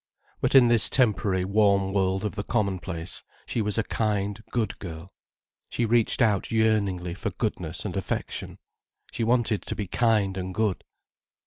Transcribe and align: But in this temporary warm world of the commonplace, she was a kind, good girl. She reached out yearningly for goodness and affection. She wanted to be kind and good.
But 0.39 0.55
in 0.55 0.67
this 0.67 0.89
temporary 0.89 1.45
warm 1.45 1.93
world 1.93 2.25
of 2.25 2.33
the 2.33 2.41
commonplace, 2.43 3.21
she 3.45 3.61
was 3.61 3.77
a 3.77 3.83
kind, 3.83 4.43
good 4.49 4.79
girl. 4.79 5.13
She 5.69 5.85
reached 5.85 6.23
out 6.23 6.49
yearningly 6.49 7.13
for 7.13 7.29
goodness 7.29 7.85
and 7.85 7.95
affection. 7.95 8.57
She 9.11 9.23
wanted 9.23 9.61
to 9.61 9.75
be 9.75 9.85
kind 9.85 10.37
and 10.37 10.55
good. 10.55 10.83